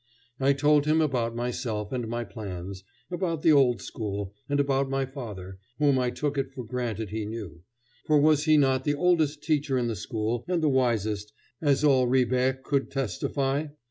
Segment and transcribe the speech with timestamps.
[0.39, 5.05] I told him about myself and my plans; about the old school, and about my
[5.05, 7.61] father, whom I took it for granted he knew;
[8.07, 12.07] for was he not the oldest teacher in the school, and the wisest, as all
[12.07, 13.67] Ribe could testify?